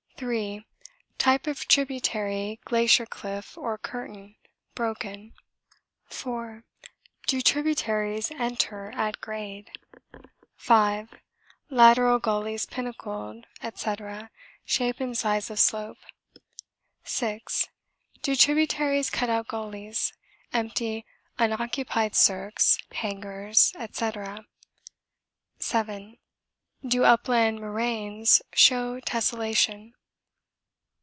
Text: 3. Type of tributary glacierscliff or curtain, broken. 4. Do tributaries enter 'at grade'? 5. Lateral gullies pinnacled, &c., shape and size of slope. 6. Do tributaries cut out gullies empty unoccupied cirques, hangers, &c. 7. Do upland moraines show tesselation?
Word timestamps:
3. 0.21 0.63
Type 1.17 1.47
of 1.47 1.67
tributary 1.67 2.59
glacierscliff 2.67 3.57
or 3.57 3.75
curtain, 3.79 4.35
broken. 4.75 5.33
4. 6.11 6.63
Do 7.25 7.41
tributaries 7.41 8.29
enter 8.37 8.91
'at 8.93 9.19
grade'? 9.19 9.71
5. 10.57 11.09
Lateral 11.71 12.19
gullies 12.19 12.67
pinnacled, 12.67 13.47
&c., 13.73 13.95
shape 14.63 14.99
and 14.99 15.17
size 15.17 15.49
of 15.49 15.59
slope. 15.59 15.97
6. 17.03 17.67
Do 18.21 18.35
tributaries 18.35 19.09
cut 19.09 19.31
out 19.31 19.47
gullies 19.47 20.13
empty 20.53 21.03
unoccupied 21.39 22.13
cirques, 22.13 22.77
hangers, 22.91 23.73
&c. 23.91 24.11
7. 25.57 26.17
Do 26.87 27.03
upland 27.05 27.59
moraines 27.59 28.43
show 28.53 28.99
tesselation? 29.01 29.93